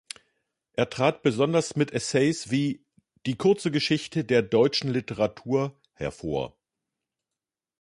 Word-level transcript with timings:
Er 0.73 0.89
trat 0.89 1.21
besonders 1.21 1.75
mit 1.75 1.91
Essays 1.91 2.49
wie 2.49 2.83
„Die 3.27 3.35
kurze 3.37 3.69
Geschichte 3.69 4.25
der 4.25 4.41
deutschen 4.41 4.89
Literatur“ 4.89 5.79
hervor. 5.93 6.57